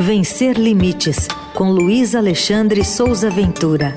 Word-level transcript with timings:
Vencer 0.00 0.58
Limites, 0.58 1.28
com 1.54 1.70
Luiz 1.70 2.14
Alexandre 2.14 2.84
Souza 2.84 3.30
Ventura. 3.30 3.94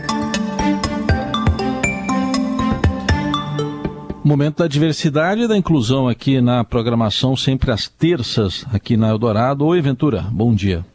Momento 4.24 4.58
da 4.58 4.68
diversidade 4.68 5.42
e 5.42 5.48
da 5.48 5.58
inclusão 5.58 6.08
aqui 6.08 6.42
na 6.42 6.64
programação, 6.64 7.36
sempre 7.36 7.72
às 7.72 7.88
terças, 7.88 8.66
aqui 8.74 8.98
na 8.98 9.10
Eldorado. 9.10 9.66
Oi, 9.66 9.82
Ventura, 9.82 10.26
bom 10.32 10.54
dia. 10.54 10.86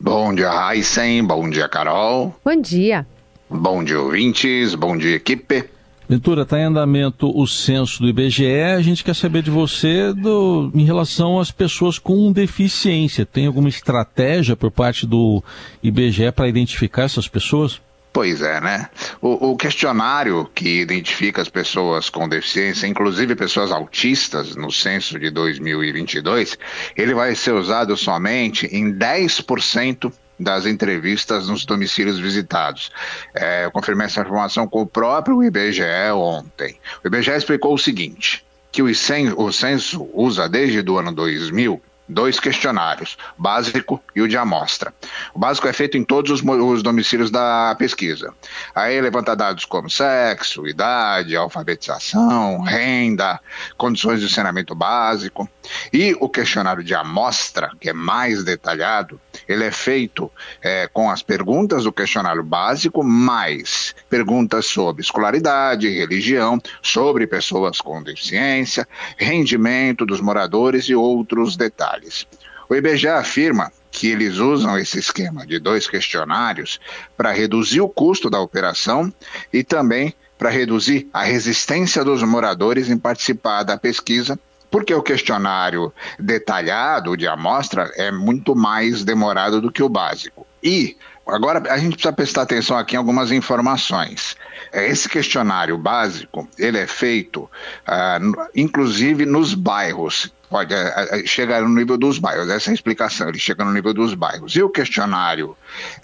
Bom 0.00 0.34
dia, 0.34 0.50
Heisen. 0.70 1.24
Bom 1.24 1.48
dia, 1.48 1.68
Carol. 1.68 2.34
Bom 2.44 2.60
dia. 2.60 3.06
Bom 3.48 3.82
dia, 3.84 4.00
ouvintes. 4.00 4.74
Bom 4.74 4.96
dia, 4.96 5.16
equipe. 5.16 5.73
Ventura, 6.14 6.42
está 6.42 6.60
em 6.60 6.62
andamento 6.62 7.28
o 7.36 7.44
censo 7.44 8.00
do 8.00 8.08
IBGE. 8.08 8.46
A 8.46 8.80
gente 8.80 9.02
quer 9.02 9.16
saber 9.16 9.42
de 9.42 9.50
você 9.50 10.12
do, 10.12 10.70
em 10.72 10.84
relação 10.84 11.40
às 11.40 11.50
pessoas 11.50 11.98
com 11.98 12.30
deficiência. 12.30 13.26
Tem 13.26 13.46
alguma 13.46 13.68
estratégia 13.68 14.54
por 14.54 14.70
parte 14.70 15.08
do 15.08 15.42
IBGE 15.82 16.30
para 16.30 16.46
identificar 16.46 17.02
essas 17.02 17.26
pessoas? 17.26 17.80
Pois 18.12 18.42
é, 18.42 18.60
né? 18.60 18.88
O, 19.20 19.50
o, 19.50 19.56
questionário 19.56 20.48
que 20.54 20.82
identifica 20.82 21.42
as 21.42 21.48
pessoas 21.48 22.08
com 22.08 22.28
deficiência, 22.28 22.86
inclusive 22.86 23.34
pessoas 23.34 23.72
autistas, 23.72 24.54
no 24.54 24.70
censo 24.70 25.18
de 25.18 25.30
2022, 25.30 26.56
ele 26.96 27.12
vai 27.12 27.34
ser 27.34 27.54
usado 27.54 27.96
somente 27.96 28.66
em 28.66 28.94
10% 28.94 30.12
das 30.38 30.66
entrevistas 30.66 31.48
nos 31.48 31.64
domicílios 31.64 32.18
visitados. 32.18 32.90
É, 33.34 33.64
eu 33.64 33.70
confirmei 33.70 34.06
essa 34.06 34.20
informação 34.20 34.66
com 34.66 34.82
o 34.82 34.86
próprio 34.86 35.42
IBGE 35.42 35.82
ontem. 36.14 36.78
O 37.04 37.08
IBGE 37.08 37.30
explicou 37.32 37.74
o 37.74 37.78
seguinte, 37.78 38.44
que 38.72 38.82
o 38.82 39.52
censo 39.52 40.08
usa 40.12 40.48
desde 40.48 40.80
o 40.90 40.98
ano 40.98 41.12
2000 41.12 41.80
dois 42.08 42.38
questionários, 42.38 43.16
básico 43.36 44.02
e 44.14 44.20
o 44.20 44.28
de 44.28 44.36
amostra. 44.36 44.92
O 45.32 45.38
básico 45.38 45.66
é 45.66 45.72
feito 45.72 45.96
em 45.96 46.04
todos 46.04 46.30
os, 46.30 46.42
os, 46.42 46.82
domicílios 46.82 47.30
da 47.30 47.74
pesquisa. 47.78 48.32
Aí 48.74 49.00
levanta 49.00 49.34
dados 49.34 49.64
como 49.64 49.88
sexo, 49.88 50.66
idade, 50.66 51.36
alfabetização, 51.36 52.60
renda, 52.60 53.40
condições 53.76 54.20
de 54.20 54.28
saneamento 54.28 54.74
básico. 54.74 55.48
E 55.92 56.14
o 56.20 56.28
questionário 56.28 56.84
de 56.84 56.94
amostra, 56.94 57.70
que 57.80 57.88
é 57.88 57.92
mais 57.92 58.44
detalhado, 58.44 59.18
ele 59.48 59.64
é 59.64 59.70
feito 59.70 60.30
é, 60.62 60.86
com 60.88 61.10
as 61.10 61.22
perguntas 61.22 61.84
do 61.84 61.92
questionário 61.92 62.42
básico, 62.42 63.02
mais 63.02 63.94
perguntas 64.10 64.66
sobre 64.66 65.02
escolaridade, 65.02 65.88
religião, 65.88 66.60
sobre 66.82 67.26
pessoas 67.26 67.80
com 67.80 68.02
deficiência, 68.02 68.86
rendimento 69.16 70.04
dos 70.04 70.20
moradores 70.20 70.84
e 70.84 70.94
outros 70.94 71.56
detalhes 71.56 71.93
detalhes. 71.94 72.26
O 72.68 72.74
IBGE 72.74 73.08
afirma 73.08 73.72
que 73.90 74.08
eles 74.08 74.38
usam 74.38 74.78
esse 74.78 74.98
esquema 74.98 75.46
de 75.46 75.58
dois 75.58 75.86
questionários 75.86 76.80
para 77.16 77.32
reduzir 77.32 77.80
o 77.80 77.88
custo 77.88 78.28
da 78.28 78.40
operação 78.40 79.12
e 79.52 79.62
também 79.62 80.14
para 80.36 80.50
reduzir 80.50 81.08
a 81.12 81.22
resistência 81.22 82.04
dos 82.04 82.22
moradores 82.22 82.90
em 82.90 82.98
participar 82.98 83.62
da 83.62 83.78
pesquisa, 83.78 84.38
porque 84.70 84.92
o 84.92 85.02
questionário 85.02 85.92
detalhado 86.18 87.16
de 87.16 87.28
amostra 87.28 87.92
é 87.94 88.10
muito 88.10 88.56
mais 88.56 89.04
demorado 89.04 89.60
do 89.60 89.70
que 89.70 89.82
o 89.82 89.88
básico. 89.88 90.44
E 90.60 90.96
agora 91.26 91.72
a 91.72 91.78
gente 91.78 91.94
precisa 91.94 92.12
prestar 92.12 92.42
atenção 92.42 92.76
aqui 92.76 92.94
em 92.94 92.98
algumas 92.98 93.32
informações. 93.32 94.36
Esse 94.72 95.08
questionário 95.08 95.76
básico 95.78 96.48
ele 96.58 96.78
é 96.78 96.86
feito, 96.86 97.42
uh, 97.42 98.48
inclusive 98.54 99.24
nos 99.24 99.54
bairros 99.54 100.32
pode 100.54 100.72
é, 100.72 100.92
é, 101.10 101.26
chegar 101.26 101.62
no 101.62 101.68
nível 101.68 101.98
dos 101.98 102.20
bairros. 102.20 102.48
Essa 102.48 102.70
é 102.70 102.72
a 102.72 102.74
explicação, 102.74 103.28
ele 103.28 103.40
chega 103.40 103.64
no 103.64 103.72
nível 103.72 103.92
dos 103.92 104.14
bairros. 104.14 104.54
E 104.54 104.62
o 104.62 104.68
questionário 104.68 105.56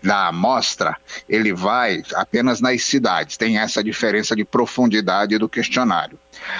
da 0.02 0.26
amostra, 0.26 0.96
ele 1.28 1.52
vai 1.52 2.02
apenas 2.16 2.60
nas 2.60 2.82
cidades, 2.82 3.36
tem 3.36 3.58
essa 3.58 3.82
diferença 3.84 4.34
de 4.34 4.44
profundidade 4.44 5.38
do 5.38 5.48
questionário. 5.48 6.18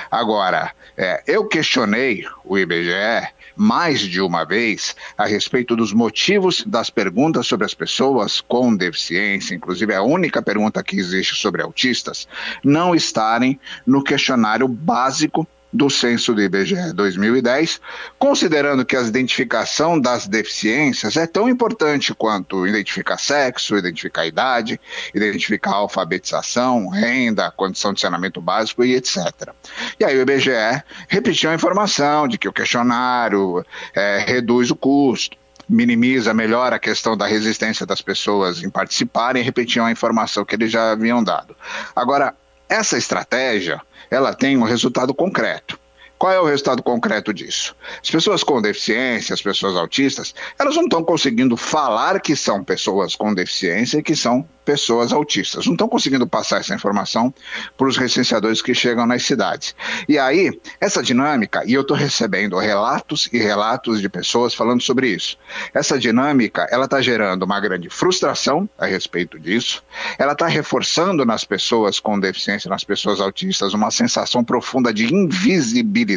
Agora, 0.09 0.71
é, 0.97 1.21
eu 1.27 1.47
questionei 1.47 2.25
o 2.45 2.57
IBGE 2.57 3.29
mais 3.63 4.01
de 4.01 4.23
uma 4.23 4.43
vez 4.43 4.97
a 5.19 5.27
respeito 5.27 5.77
dos 5.77 5.93
motivos 5.93 6.65
das 6.67 6.89
perguntas 6.89 7.47
sobre 7.47 7.67
as 7.67 7.75
pessoas 7.75 8.41
com 8.41 8.75
deficiência, 8.75 9.55
inclusive 9.55 9.95
a 9.95 10.03
única 10.03 10.41
pergunta 10.41 10.83
que 10.83 10.97
existe 10.97 11.35
sobre 11.35 11.61
autistas, 11.61 12.27
não 12.65 12.95
estarem 12.95 13.61
no 13.87 14.03
questionário 14.03 14.67
básico 14.67 15.47
do 15.73 15.89
censo 15.89 16.35
do 16.35 16.43
IBGE 16.43 16.93
2010, 16.93 17.81
considerando 18.19 18.85
que 18.85 18.97
a 18.97 19.03
identificação 19.03 20.01
das 20.01 20.27
deficiências 20.27 21.17
é 21.17 21.27
tão 21.27 21.49
importante 21.49 22.13
quanto 22.15 22.67
identificar 22.67 23.19
sexo, 23.19 23.77
identificar 23.77 24.27
idade, 24.27 24.81
identificar 25.15 25.73
alfabetização, 25.73 26.89
renda, 26.89 27.51
condição 27.51 27.93
de 27.93 28.01
saneamento 28.01 28.41
básico 28.41 28.85
e 28.85 28.97
etc. 28.97 29.51
E 29.99 30.05
aí 30.05 30.17
o 30.17 30.23
IBGE 30.23 30.83
repetiu 31.09 31.51
a 31.51 31.55
informação 31.55 32.27
de 32.27 32.37
que 32.37 32.49
o 32.49 32.53
questionário 32.53 33.65
é, 33.95 34.25
reduz 34.27 34.71
o 34.71 34.77
custo, 34.77 35.39
minimiza, 35.69 36.35
melhora 36.35 36.77
a 36.77 36.81
questão 36.81 37.17
da 37.17 37.27
resistência 37.27 37.87
das 37.87 38.03
pessoas 38.03 38.63
em 38.63 38.69
participarem 38.69 39.45
repetiam 39.45 39.87
a 39.87 39.93
informação 39.93 40.45
que 40.45 40.57
eles 40.57 40.73
já 40.73 40.91
haviam 40.91 41.23
dado. 41.23 41.57
Agora, 41.95 42.35
essa 42.69 42.99
estratégia 42.99 43.81
ela 44.11 44.35
tem 44.35 44.57
um 44.59 44.65
resultado 44.65 45.15
concreto. 45.15 45.80
Qual 46.21 46.31
é 46.31 46.39
o 46.39 46.45
resultado 46.45 46.83
concreto 46.83 47.33
disso? 47.33 47.75
As 48.03 48.11
pessoas 48.11 48.45
com 48.45 48.61
deficiência, 48.61 49.33
as 49.33 49.41
pessoas 49.41 49.75
autistas, 49.75 50.35
elas 50.59 50.77
não 50.77 50.83
estão 50.83 51.03
conseguindo 51.03 51.57
falar 51.57 52.21
que 52.21 52.37
são 52.37 52.63
pessoas 52.63 53.17
com 53.17 53.33
deficiência 53.33 53.97
e 53.97 54.03
que 54.03 54.15
são 54.15 54.47
pessoas 54.63 55.15
autistas. 55.15 55.65
Não 55.65 55.73
estão 55.73 55.89
conseguindo 55.89 56.27
passar 56.27 56.61
essa 56.61 56.75
informação 56.75 57.33
para 57.75 57.89
os 57.89 57.97
recenseadores 57.97 58.61
que 58.61 58.75
chegam 58.75 59.07
nas 59.07 59.23
cidades. 59.23 59.75
E 60.07 60.19
aí, 60.19 60.51
essa 60.79 61.03
dinâmica, 61.03 61.63
e 61.67 61.73
eu 61.73 61.81
estou 61.81 61.97
recebendo 61.97 62.59
relatos 62.59 63.29
e 63.33 63.39
relatos 63.39 63.99
de 64.03 64.09
pessoas 64.09 64.55
falando 64.55 64.83
sobre 64.83 65.09
isso. 65.09 65.39
Essa 65.73 65.99
dinâmica, 65.99 66.69
ela 66.71 66.85
está 66.85 67.01
gerando 67.01 67.45
uma 67.45 67.59
grande 67.59 67.89
frustração 67.89 68.69
a 68.79 68.85
respeito 68.85 69.39
disso. 69.39 69.83
Ela 70.19 70.33
está 70.33 70.47
reforçando 70.47 71.25
nas 71.25 71.45
pessoas 71.45 71.99
com 71.99 72.21
deficiência, 72.21 72.69
nas 72.69 72.85
pessoas 72.85 73.21
autistas, 73.21 73.73
uma 73.73 73.91
sensação 73.91 74.45
profunda 74.45 74.93
de 74.93 75.13
invisibilidade. 75.13 76.10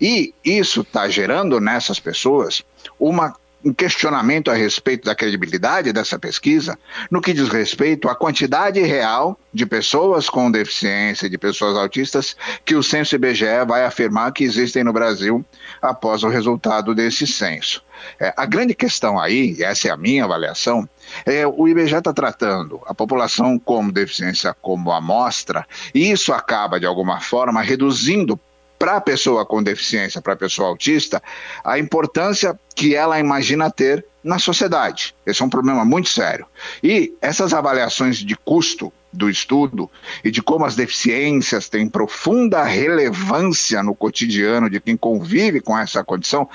E 0.00 0.34
isso 0.44 0.82
está 0.82 1.08
gerando 1.08 1.60
nessas 1.60 2.00
pessoas 2.00 2.62
uma 2.98 3.34
um 3.64 3.72
questionamento 3.72 4.50
a 4.50 4.54
respeito 4.54 5.04
da 5.04 5.14
credibilidade 5.14 5.92
dessa 5.92 6.18
pesquisa 6.18 6.78
no 7.10 7.20
que 7.20 7.32
diz 7.32 7.48
respeito 7.48 8.08
à 8.08 8.14
quantidade 8.14 8.80
real 8.80 9.38
de 9.52 9.66
pessoas 9.66 10.30
com 10.30 10.50
deficiência, 10.50 11.28
de 11.28 11.36
pessoas 11.36 11.76
autistas, 11.76 12.36
que 12.64 12.74
o 12.74 12.82
censo 12.82 13.14
IBGE 13.14 13.64
vai 13.66 13.84
afirmar 13.84 14.32
que 14.32 14.44
existem 14.44 14.82
no 14.82 14.92
Brasil 14.92 15.44
após 15.82 16.22
o 16.22 16.28
resultado 16.28 16.94
desse 16.94 17.26
censo. 17.26 17.82
É, 18.18 18.32
a 18.34 18.46
grande 18.46 18.74
questão 18.74 19.18
aí, 19.18 19.54
e 19.58 19.62
essa 19.62 19.88
é 19.88 19.90
a 19.90 19.96
minha 19.96 20.24
avaliação, 20.24 20.88
é 21.26 21.46
o 21.46 21.68
IBGE 21.68 21.96
está 21.96 22.14
tratando 22.14 22.80
a 22.86 22.94
população 22.94 23.58
com 23.58 23.90
deficiência 23.90 24.56
como 24.62 24.90
amostra, 24.90 25.66
e 25.94 26.10
isso 26.10 26.32
acaba, 26.32 26.80
de 26.80 26.86
alguma 26.86 27.20
forma, 27.20 27.60
reduzindo 27.60 28.40
para 28.80 28.96
a 28.96 29.00
pessoa 29.00 29.44
com 29.44 29.62
deficiência, 29.62 30.22
para 30.22 30.32
a 30.32 30.36
pessoa 30.36 30.68
autista, 30.68 31.22
a 31.62 31.78
importância 31.78 32.58
que 32.74 32.94
ela 32.94 33.20
imagina 33.20 33.70
ter 33.70 34.06
na 34.24 34.38
sociedade. 34.38 35.14
Esse 35.26 35.42
é 35.42 35.44
um 35.44 35.50
problema 35.50 35.84
muito 35.84 36.08
sério. 36.08 36.46
E 36.82 37.12
essas 37.20 37.52
avaliações 37.52 38.16
de 38.16 38.34
custo 38.34 38.90
do 39.12 39.28
estudo 39.28 39.90
e 40.24 40.30
de 40.30 40.42
como 40.42 40.64
as 40.64 40.76
deficiências 40.76 41.68
têm 41.68 41.90
profunda 41.90 42.62
relevância 42.64 43.82
no 43.82 43.94
cotidiano 43.94 44.70
de 44.70 44.80
quem 44.80 44.96
convive 44.96 45.60
com 45.60 45.76
essa 45.76 46.02
condição, 46.02 46.48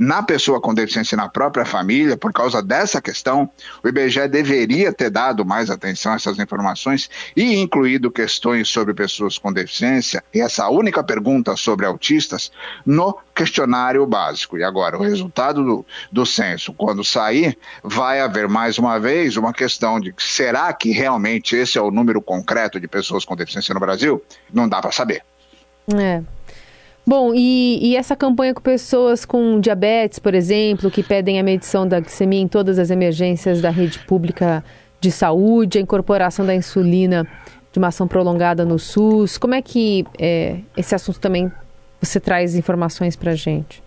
na 0.00 0.22
pessoa 0.22 0.58
com 0.62 0.72
deficiência 0.72 1.14
e 1.14 1.18
na 1.18 1.28
própria 1.28 1.66
família, 1.66 2.16
por 2.16 2.32
causa 2.32 2.62
dessa 2.62 3.02
questão, 3.02 3.50
o 3.84 3.88
IBGE 3.88 4.26
deveria 4.28 4.94
ter 4.94 5.10
dado 5.10 5.44
mais 5.44 5.68
atenção 5.68 6.12
a 6.12 6.16
essas 6.16 6.38
informações 6.38 7.10
e 7.36 7.60
incluído 7.60 8.10
questões 8.10 8.66
sobre 8.70 8.94
pessoas 8.94 9.36
com 9.36 9.52
deficiência 9.52 10.24
e 10.32 10.40
essa 10.40 10.70
única 10.70 11.04
pergunta 11.04 11.54
sobre 11.54 11.84
autistas 11.84 12.50
no 12.86 13.18
questionário 13.34 14.06
básico. 14.06 14.56
E 14.56 14.64
agora, 14.64 14.96
o 14.96 15.02
resultado 15.02 15.62
do, 15.62 15.86
do 16.10 16.24
censo, 16.24 16.72
quando 16.72 17.04
sair, 17.04 17.58
vai 17.84 18.22
haver 18.22 18.48
mais 18.48 18.78
uma 18.78 18.98
vez 18.98 19.36
uma 19.36 19.52
questão 19.52 20.00
de 20.00 20.14
será 20.16 20.72
que 20.72 20.92
realmente 20.92 21.54
esse 21.54 21.76
é 21.76 21.82
o 21.82 21.90
número 21.90 22.22
concreto 22.22 22.80
de 22.80 22.88
pessoas 22.88 23.26
com 23.26 23.36
deficiência 23.36 23.74
no 23.74 23.80
Brasil? 23.80 24.22
Não 24.50 24.66
dá 24.66 24.80
para 24.80 24.92
saber. 24.92 25.22
É. 25.94 26.22
Bom, 27.06 27.32
e, 27.34 27.78
e, 27.82 27.96
essa 27.96 28.14
campanha 28.14 28.54
com 28.54 28.60
pessoas 28.60 29.24
com 29.24 29.58
diabetes, 29.58 30.18
por 30.18 30.34
exemplo, 30.34 30.90
que 30.90 31.02
pedem 31.02 31.40
a 31.40 31.42
medição 31.42 31.88
da 31.88 31.98
glicemia 31.98 32.40
em 32.40 32.46
todas 32.46 32.78
as 32.78 32.90
emergências 32.90 33.60
da 33.60 33.70
rede 33.70 33.98
pública 34.00 34.62
de 35.00 35.10
saúde, 35.10 35.78
a 35.78 35.80
incorporação 35.80 36.44
da 36.44 36.54
insulina 36.54 37.26
de 37.72 37.78
uma 37.78 37.88
ação 37.88 38.06
prolongada 38.06 38.64
no 38.64 38.78
SUS, 38.78 39.38
como 39.38 39.54
é 39.54 39.62
que 39.62 40.04
é, 40.18 40.58
esse 40.76 40.94
assunto 40.94 41.18
também 41.18 41.50
você 42.00 42.20
traz 42.20 42.54
informações 42.54 43.16
para 43.16 43.32
a 43.32 43.34
gente? 43.34 43.82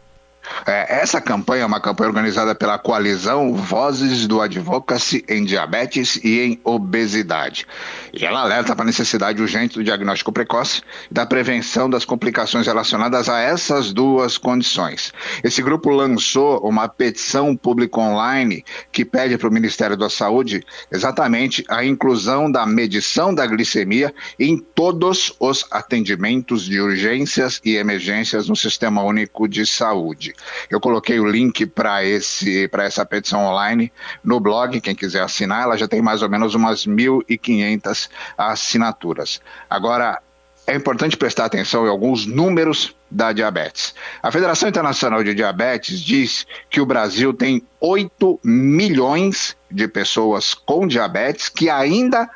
É, 0.66 1.02
essa 1.02 1.22
campanha 1.22 1.64
é 1.64 1.66
uma 1.66 1.80
campanha 1.80 2.10
organizada 2.10 2.54
pela 2.54 2.78
coalizão 2.78 3.54
Vozes 3.54 4.28
do 4.28 4.42
Advocacy 4.42 5.24
em 5.28 5.44
Diabetes 5.44 6.20
e 6.24 6.40
em 6.40 6.60
Obesidade. 6.64 7.66
E 8.14 8.26
ela 8.26 8.42
alerta 8.42 8.76
para 8.76 8.84
a 8.84 8.86
necessidade 8.86 9.42
urgente 9.42 9.76
do 9.76 9.84
diagnóstico 9.84 10.32
precoce 10.32 10.82
e 11.10 11.14
da 11.14 11.26
prevenção 11.26 11.90
das 11.90 12.06
complicações 12.06 12.68
relacionadas 12.68 13.30
a 13.30 13.40
essas 13.40 13.94
duas 13.94 14.38
condições. 14.38 15.14
Esse 15.44 15.62
grupo 15.62 15.90
lançou 15.90 16.60
uma 16.60 16.88
petição 16.88 17.56
pública 17.56 18.00
online 18.00 18.64
que 18.92 19.06
pede 19.06 19.38
para 19.38 19.48
o 19.48 19.54
Ministério 19.54 19.98
da 19.98 20.10
Saúde 20.10 20.64
exatamente 20.92 21.64
a 21.70 21.84
inclusão 21.84 22.52
da 22.52 22.66
medição 22.66 23.34
da 23.34 23.46
glicemia 23.46 24.14
em 24.40 24.58
todos 24.58 25.34
os 25.40 25.66
atendimentos 25.72 26.66
de 26.66 26.80
urgências 26.80 27.62
e 27.64 27.76
emergências 27.76 28.48
no 28.48 28.56
Sistema 28.56 29.04
Único 29.04 29.48
de 29.48 29.66
Saúde. 29.66 30.33
Eu 30.70 30.80
coloquei 30.80 31.20
o 31.20 31.26
link 31.26 31.66
para 31.66 32.04
esse 32.04 32.68
para 32.68 32.84
essa 32.84 33.06
petição 33.06 33.46
online 33.46 33.92
no 34.24 34.40
blog, 34.40 34.80
quem 34.82 34.96
quiser 34.96 35.22
assinar, 35.22 35.64
ela 35.64 35.78
já 35.78 35.88
tem 35.88 36.02
mais 36.02 36.22
ou 36.22 36.30
menos 36.30 36.56
umas 36.56 36.86
1.500 36.86 38.10
assinaturas. 38.38 39.42
Agora, 39.70 40.22
é 40.66 40.76
importante 40.76 41.18
prestar 41.18 41.46
atenção 41.46 41.86
em 41.86 41.90
alguns 41.90 42.26
números 42.26 42.96
da 43.12 43.34
diabetes. 43.34 43.94
A 44.22 44.32
Federação 44.32 44.70
Internacional 44.70 45.24
de 45.24 45.34
Diabetes 45.34 46.00
diz 46.00 46.48
que 46.70 46.80
o 46.80 46.86
Brasil 46.86 47.34
tem 47.34 47.62
8 47.80 48.40
milhões 48.44 49.58
de 49.70 49.88
pessoas 49.88 50.54
com 50.54 50.88
diabetes 50.88 51.50
que 51.50 51.70
ainda 51.70 52.30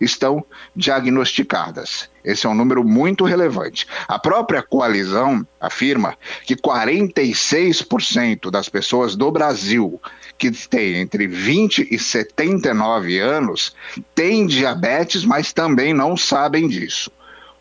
estão 0.00 0.44
diagnosticadas. 0.74 2.10
Esse 2.24 2.46
é 2.46 2.48
um 2.48 2.54
número 2.54 2.82
muito 2.82 3.24
relevante. 3.24 3.86
A 4.08 4.18
própria 4.18 4.60
coalizão 4.60 5.46
afirma 5.60 6.16
que 6.44 6.56
46% 6.56 8.50
das 8.50 8.68
pessoas 8.68 9.14
do 9.14 9.30
Brasil 9.30 10.00
que 10.36 10.50
têm 10.50 10.96
entre 10.96 11.28
20 11.28 11.86
e 11.90 11.98
79 11.98 13.18
anos 13.20 13.74
têm 14.14 14.46
diabetes, 14.46 15.24
mas 15.24 15.52
também 15.52 15.94
não 15.94 16.16
sabem 16.16 16.66
disso. 16.66 17.10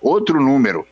Outro 0.01 0.41
número 0.41 0.87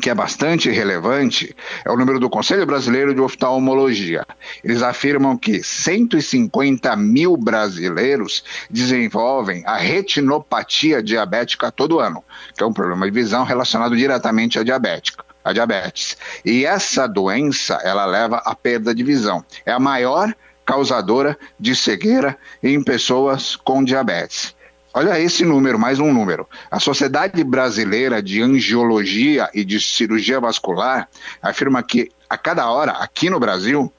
que 0.00 0.10
é 0.10 0.14
bastante 0.14 0.70
relevante 0.70 1.54
é 1.84 1.90
o 1.90 1.96
número 1.96 2.20
do 2.20 2.28
Conselho 2.28 2.66
Brasileiro 2.66 3.14
de 3.14 3.20
Oftalmologia. 3.20 4.26
Eles 4.62 4.82
afirmam 4.82 5.36
que 5.36 5.62
150 5.62 6.94
mil 6.96 7.36
brasileiros 7.36 8.44
desenvolvem 8.70 9.62
a 9.64 9.76
retinopatia 9.76 11.02
diabética 11.02 11.72
todo 11.72 12.00
ano, 12.00 12.22
que 12.54 12.62
é 12.62 12.66
um 12.66 12.72
problema 12.72 13.06
de 13.06 13.12
visão 13.12 13.44
relacionado 13.44 13.96
diretamente 13.96 14.58
à 14.58 14.62
diabética. 14.62 15.24
A 15.42 15.52
diabetes. 15.52 16.18
E 16.44 16.66
essa 16.66 17.06
doença, 17.06 17.80
ela 17.82 18.04
leva 18.04 18.42
à 18.44 18.54
perda 18.54 18.94
de 18.94 19.02
visão. 19.02 19.42
É 19.64 19.72
a 19.72 19.78
maior 19.78 20.34
causadora 20.66 21.38
de 21.58 21.74
cegueira 21.74 22.36
em 22.62 22.82
pessoas 22.82 23.56
com 23.56 23.82
diabetes. 23.82 24.54
Olha 24.94 25.20
esse 25.20 25.44
número, 25.44 25.78
mais 25.78 26.00
um 26.00 26.12
número. 26.12 26.48
A 26.70 26.80
Sociedade 26.80 27.44
Brasileira 27.44 28.22
de 28.22 28.42
Angiologia 28.42 29.50
e 29.52 29.62
de 29.64 29.78
Cirurgia 29.78 30.40
Vascular 30.40 31.08
afirma 31.42 31.82
que 31.82 32.10
a 32.28 32.38
cada 32.38 32.70
hora, 32.70 32.92
aqui 32.92 33.28
no 33.28 33.38
Brasil, 33.38 33.92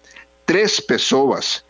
três 0.46 0.80
pessoas 0.80 1.64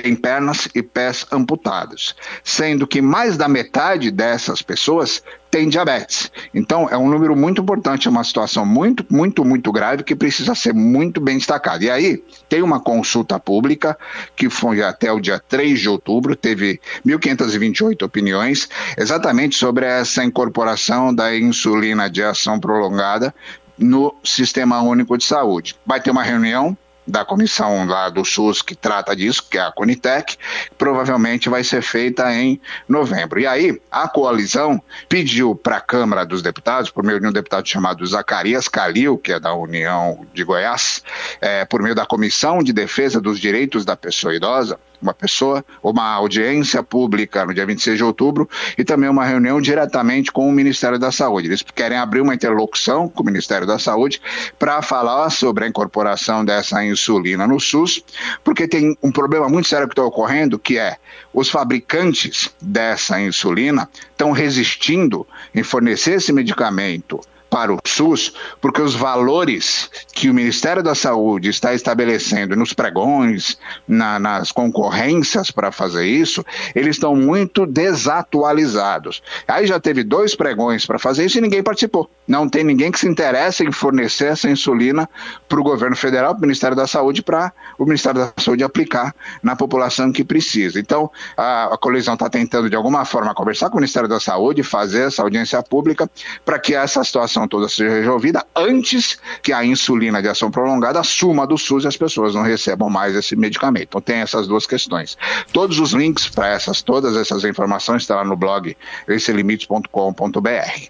têm 0.00 0.14
pernas 0.16 0.68
e 0.74 0.82
pés 0.82 1.26
amputados, 1.30 2.16
sendo 2.42 2.86
que 2.86 3.00
mais 3.00 3.36
da 3.36 3.48
metade 3.48 4.10
dessas 4.10 4.62
pessoas 4.62 5.22
tem 5.50 5.68
diabetes. 5.68 6.32
Então, 6.52 6.88
é 6.90 6.96
um 6.96 7.08
número 7.08 7.36
muito 7.36 7.62
importante, 7.62 8.08
é 8.08 8.10
uma 8.10 8.24
situação 8.24 8.66
muito, 8.66 9.06
muito, 9.08 9.44
muito 9.44 9.70
grave 9.70 10.02
que 10.02 10.16
precisa 10.16 10.54
ser 10.54 10.74
muito 10.74 11.20
bem 11.20 11.38
destacada. 11.38 11.84
E 11.84 11.90
aí, 11.90 12.24
tem 12.48 12.60
uma 12.60 12.80
consulta 12.80 13.38
pública 13.38 13.96
que 14.34 14.50
foi 14.50 14.82
até 14.82 15.12
o 15.12 15.20
dia 15.20 15.38
3 15.38 15.78
de 15.78 15.88
outubro, 15.88 16.34
teve 16.34 16.80
1.528 17.06 18.02
opiniões, 18.02 18.68
exatamente 18.98 19.56
sobre 19.56 19.86
essa 19.86 20.24
incorporação 20.24 21.14
da 21.14 21.36
insulina 21.36 22.10
de 22.10 22.22
ação 22.22 22.58
prolongada 22.58 23.32
no 23.78 24.14
Sistema 24.24 24.80
Único 24.82 25.16
de 25.16 25.24
Saúde. 25.24 25.76
Vai 25.86 26.00
ter 26.00 26.10
uma 26.10 26.22
reunião 26.22 26.76
da 27.06 27.24
comissão 27.24 27.86
lá 27.86 28.08
do 28.08 28.24
SUS 28.24 28.62
que 28.62 28.74
trata 28.74 29.14
disso, 29.14 29.46
que 29.48 29.58
é 29.58 29.62
a 29.62 29.72
Conitec, 29.72 30.36
provavelmente 30.78 31.48
vai 31.48 31.62
ser 31.62 31.82
feita 31.82 32.32
em 32.32 32.60
novembro. 32.88 33.38
E 33.38 33.46
aí, 33.46 33.80
a 33.90 34.08
coalizão 34.08 34.82
pediu 35.08 35.54
para 35.54 35.76
a 35.76 35.80
Câmara 35.80 36.24
dos 36.24 36.42
Deputados, 36.42 36.90
por 36.90 37.04
meio 37.04 37.20
de 37.20 37.26
um 37.26 37.32
deputado 37.32 37.68
chamado 37.68 38.06
Zacarias 38.06 38.68
Calil, 38.68 39.18
que 39.18 39.32
é 39.32 39.40
da 39.40 39.54
União 39.54 40.26
de 40.32 40.44
Goiás, 40.44 41.02
é, 41.40 41.64
por 41.64 41.82
meio 41.82 41.94
da 41.94 42.06
Comissão 42.06 42.62
de 42.62 42.72
Defesa 42.72 43.20
dos 43.20 43.38
Direitos 43.38 43.84
da 43.84 43.96
Pessoa 43.96 44.34
Idosa, 44.34 44.78
uma 45.04 45.14
pessoa, 45.14 45.64
uma 45.82 46.10
audiência 46.14 46.82
pública 46.82 47.44
no 47.44 47.52
dia 47.52 47.66
26 47.66 47.98
de 47.98 48.04
outubro 48.04 48.48
e 48.76 48.84
também 48.84 49.08
uma 49.08 49.24
reunião 49.24 49.60
diretamente 49.60 50.32
com 50.32 50.48
o 50.48 50.52
Ministério 50.52 50.98
da 50.98 51.12
Saúde. 51.12 51.48
Eles 51.48 51.62
querem 51.62 51.98
abrir 51.98 52.22
uma 52.22 52.34
interlocução 52.34 53.08
com 53.08 53.22
o 53.22 53.26
Ministério 53.26 53.66
da 53.66 53.78
Saúde 53.78 54.20
para 54.58 54.80
falar 54.80 55.28
sobre 55.30 55.64
a 55.64 55.68
incorporação 55.68 56.44
dessa 56.44 56.82
insulina 56.84 57.46
no 57.46 57.60
SUS, 57.60 58.02
porque 58.42 58.66
tem 58.66 58.96
um 59.02 59.12
problema 59.12 59.48
muito 59.48 59.68
sério 59.68 59.86
que 59.86 59.92
está 59.92 60.02
ocorrendo, 60.02 60.58
que 60.58 60.78
é 60.78 60.96
os 61.32 61.50
fabricantes 61.50 62.50
dessa 62.60 63.20
insulina 63.20 63.88
estão 64.10 64.32
resistindo 64.32 65.26
em 65.54 65.62
fornecer 65.62 66.14
esse 66.14 66.32
medicamento 66.32 67.20
para 67.54 67.72
o 67.72 67.78
SUS, 67.84 68.32
porque 68.60 68.82
os 68.82 68.96
valores 68.96 69.88
que 70.12 70.28
o 70.28 70.34
Ministério 70.34 70.82
da 70.82 70.92
Saúde 70.92 71.50
está 71.50 71.72
estabelecendo 71.72 72.56
nos 72.56 72.72
pregões, 72.72 73.56
na, 73.86 74.18
nas 74.18 74.50
concorrências 74.50 75.52
para 75.52 75.70
fazer 75.70 76.04
isso, 76.04 76.44
eles 76.74 76.96
estão 76.96 77.14
muito 77.14 77.64
desatualizados. 77.64 79.22
Aí 79.46 79.68
já 79.68 79.78
teve 79.78 80.02
dois 80.02 80.34
pregões 80.34 80.84
para 80.84 80.98
fazer 80.98 81.26
isso 81.26 81.38
e 81.38 81.40
ninguém 81.40 81.62
participou. 81.62 82.10
Não 82.26 82.48
tem 82.48 82.64
ninguém 82.64 82.90
que 82.90 82.98
se 82.98 83.06
interesse 83.06 83.62
em 83.62 83.70
fornecer 83.70 84.32
essa 84.32 84.50
insulina 84.50 85.08
para 85.48 85.60
o 85.60 85.62
governo 85.62 85.94
federal, 85.94 86.34
para 86.34 86.38
o 86.38 86.46
Ministério 86.46 86.76
da 86.76 86.88
Saúde, 86.88 87.22
para 87.22 87.52
o 87.78 87.84
Ministério 87.84 88.20
da 88.20 88.42
Saúde 88.42 88.64
aplicar 88.64 89.14
na 89.40 89.54
população 89.54 90.10
que 90.10 90.24
precisa. 90.24 90.80
Então, 90.80 91.08
a, 91.36 91.74
a 91.74 91.78
colisão 91.78 92.14
está 92.14 92.28
tentando, 92.28 92.68
de 92.68 92.74
alguma 92.74 93.04
forma, 93.04 93.32
conversar 93.32 93.70
com 93.70 93.76
o 93.76 93.80
Ministério 93.80 94.08
da 94.08 94.18
Saúde, 94.18 94.64
fazer 94.64 95.06
essa 95.06 95.22
audiência 95.22 95.62
pública 95.62 96.10
para 96.44 96.58
que 96.58 96.74
essa 96.74 97.04
situação 97.04 97.43
situação 97.44 97.48
toda 97.48 97.68
seja 97.68 97.94
resolvida 97.94 98.44
antes 98.54 99.18
que 99.42 99.52
a 99.52 99.64
insulina 99.64 100.20
de 100.20 100.28
ação 100.28 100.50
prolongada 100.50 101.02
suma 101.02 101.46
do 101.46 101.56
SUS 101.56 101.84
e 101.84 101.88
as 101.88 101.96
pessoas 101.96 102.34
não 102.34 102.42
recebam 102.42 102.90
mais 102.90 103.14
esse 103.14 103.36
medicamento. 103.36 103.88
Então 103.88 104.00
tem 104.00 104.16
essas 104.16 104.46
duas 104.46 104.66
questões. 104.66 105.16
Todos 105.52 105.78
os 105.78 105.92
links 105.92 106.28
para 106.28 106.48
essas, 106.48 106.82
todas 106.82 107.16
essas 107.16 107.44
informações 107.44 108.02
estão 108.02 108.16
lá 108.16 108.24
no 108.24 108.36
blog 108.36 108.76
esselimites.com.br. 109.08 110.88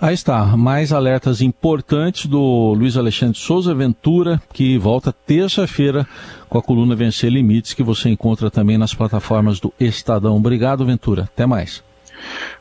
Aí 0.00 0.12
está, 0.12 0.44
mais 0.56 0.92
alertas 0.92 1.40
importantes 1.40 2.26
do 2.26 2.74
Luiz 2.76 2.96
Alexandre 2.96 3.38
Souza 3.38 3.74
Ventura, 3.74 4.42
que 4.52 4.76
volta 4.76 5.12
terça-feira 5.12 6.06
com 6.48 6.58
a 6.58 6.62
coluna 6.62 6.96
Vencer 6.96 7.30
Limites, 7.30 7.72
que 7.72 7.82
você 7.82 8.10
encontra 8.10 8.50
também 8.50 8.76
nas 8.76 8.92
plataformas 8.92 9.60
do 9.60 9.72
Estadão. 9.80 10.36
Obrigado, 10.36 10.84
Ventura. 10.84 11.22
Até 11.22 11.46
mais. 11.46 11.82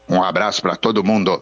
Um 0.07 0.21
abraço 0.21 0.61
para 0.61 0.75
todo 0.75 1.03
mundo. 1.03 1.41